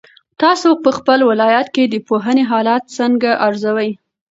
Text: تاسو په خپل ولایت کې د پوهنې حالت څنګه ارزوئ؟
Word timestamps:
تاسو 0.41 0.69
په 0.83 0.89
خپل 0.97 1.19
ولایت 1.31 1.67
کې 1.75 1.83
د 1.87 1.95
پوهنې 2.07 2.43
حالت 2.51 2.83
څنګه 2.97 3.29
ارزوئ؟ 3.47 3.89